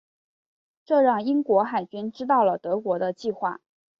[0.83, 3.61] 这让英国海军知道了德国的计划。